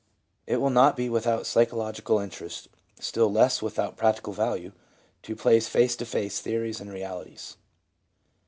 It 0.47 0.57
will 0.57 0.71
not 0.71 0.97
be 0.97 1.09
without 1.09 1.45
psychological 1.45 2.17
interest, 2.17 2.67
still 2.99 3.31
less 3.31 3.61
without 3.61 3.97
practical 3.97 4.33
value, 4.33 4.71
to 5.21 5.35
place 5.35 5.67
face 5.67 5.95
to 5.97 6.07
face 6.07 6.41
theories 6.41 6.79
and 6.81 6.91
realities. 6.91 7.55